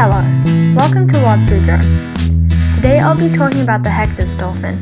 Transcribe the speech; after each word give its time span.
Hello, 0.00 0.22
welcome 0.76 1.08
to 1.08 1.18
What's 1.22 1.48
Drone. 1.48 1.82
Today 2.72 3.00
I'll 3.00 3.18
be 3.18 3.34
talking 3.34 3.62
about 3.62 3.82
the 3.82 3.90
Hector's 3.90 4.36
dolphin. 4.36 4.78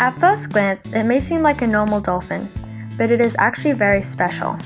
At 0.00 0.18
first 0.18 0.48
glance, 0.48 0.86
it 0.94 1.02
may 1.02 1.20
seem 1.20 1.42
like 1.42 1.60
a 1.60 1.66
normal 1.66 2.00
dolphin, 2.00 2.48
but 2.96 3.10
it 3.10 3.20
is 3.20 3.36
actually 3.38 3.74
very 3.74 4.00
special. 4.00 4.56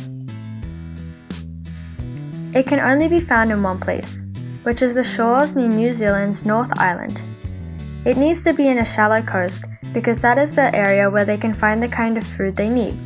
It 2.54 2.64
can 2.64 2.78
only 2.78 3.08
be 3.08 3.18
found 3.18 3.50
in 3.50 3.60
one 3.60 3.80
place, 3.80 4.22
which 4.62 4.82
is 4.82 4.94
the 4.94 5.02
shores 5.02 5.56
near 5.56 5.66
New 5.66 5.92
Zealand's 5.92 6.46
North 6.46 6.70
Island. 6.78 7.20
It 8.04 8.16
needs 8.16 8.44
to 8.44 8.54
be 8.54 8.68
in 8.68 8.78
a 8.78 8.84
shallow 8.84 9.20
coast 9.22 9.64
because 9.92 10.22
that 10.22 10.38
is 10.38 10.54
the 10.54 10.72
area 10.76 11.10
where 11.10 11.24
they 11.24 11.38
can 11.38 11.54
find 11.54 11.82
the 11.82 11.88
kind 11.88 12.16
of 12.16 12.24
food 12.24 12.54
they 12.54 12.68
need. 12.68 12.96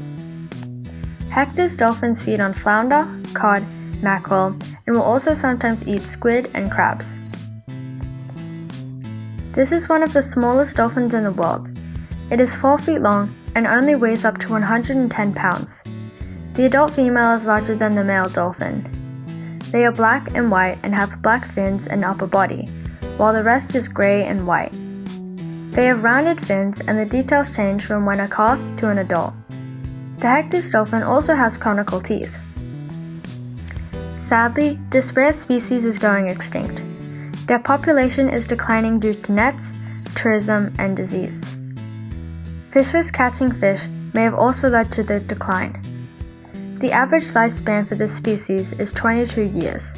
Hector's 1.30 1.74
dolphins 1.74 2.22
feed 2.22 2.40
on 2.40 2.52
flounder, 2.52 3.08
cod, 3.32 3.64
mackerel, 4.02 4.56
and 4.86 4.96
will 4.96 5.02
also 5.02 5.34
sometimes 5.34 5.86
eat 5.86 6.02
squid 6.02 6.50
and 6.54 6.71
crabs. 6.71 7.16
This 9.52 9.72
is 9.72 9.88
one 9.88 10.02
of 10.02 10.12
the 10.12 10.22
smallest 10.22 10.76
dolphins 10.76 11.14
in 11.14 11.25
the 11.25 11.32
world. 11.32 11.71
It 12.30 12.40
is 12.40 12.54
4 12.54 12.79
feet 12.79 13.00
long 13.00 13.35
and 13.54 13.66
only 13.66 13.94
weighs 13.94 14.24
up 14.24 14.36
to 14.38 14.50
110 14.50 15.32
pounds. 15.35 15.82
The 16.54 16.66
adult 16.66 16.93
female 16.93 17.35
is 17.35 17.46
larger 17.46 17.74
than 17.74 17.94
the 17.94 18.04
male 18.04 18.29
dolphin. 18.29 18.85
They 19.71 19.85
are 19.86 19.93
black 19.93 20.35
and 20.35 20.50
white 20.50 20.79
and 20.82 20.94
have 20.94 21.22
black 21.22 21.44
fins 21.44 21.86
and 21.86 22.04
upper 22.04 22.26
body, 22.26 22.66
while 23.16 23.32
the 23.32 23.44
rest 23.44 23.74
is 23.74 23.88
grey 23.88 24.24
and 24.24 24.46
white. 24.46 24.72
They 25.72 25.86
have 25.86 26.04
rounded 26.04 26.40
fins 26.40 26.80
and 26.80 26.99
the 26.99 27.04
details 27.04 27.54
change 27.54 27.85
from 27.85 28.07
when 28.07 28.21
a 28.21 28.29
calf 28.29 28.60
to 28.76 28.90
an 28.90 28.99
adult. 28.99 29.35
The 30.18 30.29
Hector's 30.29 30.71
dolphin 30.71 31.02
also 31.02 31.35
has 31.35 31.58
conical 31.58 32.00
teeth. 32.00 32.38
Sadly, 34.16 34.78
this 34.88 35.14
rare 35.14 35.33
species 35.33 35.84
is 35.84 35.98
going 35.98 36.28
extinct. 36.28 36.83
Their 37.47 37.58
population 37.58 38.30
is 38.30 38.46
declining 38.46 38.98
due 38.98 39.12
to 39.12 39.32
nets, 39.32 39.74
tourism, 40.14 40.74
and 40.78 40.96
disease. 40.96 41.44
Fishers 42.64 43.10
catching 43.10 43.52
fish 43.52 43.86
may 44.14 44.22
have 44.22 44.34
also 44.34 44.70
led 44.70 44.91
to 44.92 45.02
the 45.02 45.20
decline. 45.20 45.82
The 46.80 46.92
average 46.92 47.24
lifespan 47.24 47.86
for 47.86 47.94
this 47.94 48.14
species 48.14 48.72
is 48.74 48.91
22 48.92 49.42
years. 49.42 49.92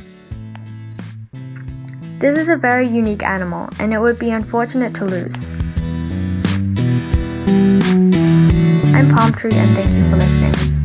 This 2.19 2.37
is 2.37 2.49
a 2.49 2.57
very 2.57 2.89
unique 2.89 3.23
animal, 3.23 3.69
and 3.79 3.95
it 3.95 4.01
would 4.01 4.19
be 4.19 4.31
unfortunate 4.31 4.95
to 4.97 5.05
lose. 5.05 5.47
I'm 8.93 9.09
Palm 9.11 9.33
Tree, 9.33 9.53
and 9.55 9.77
thank 9.77 9.91
you 9.91 10.11
for 10.11 10.17
listening. 10.17 10.78